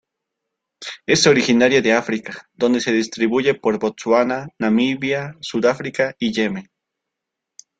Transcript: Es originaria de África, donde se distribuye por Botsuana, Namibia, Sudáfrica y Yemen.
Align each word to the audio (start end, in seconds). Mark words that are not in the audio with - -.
Es 1.05 1.27
originaria 1.27 1.79
de 1.79 1.93
África, 1.93 2.49
donde 2.55 2.81
se 2.81 2.91
distribuye 2.91 3.53
por 3.53 3.77
Botsuana, 3.77 4.47
Namibia, 4.57 5.35
Sudáfrica 5.41 6.15
y 6.17 6.33
Yemen. 6.33 6.71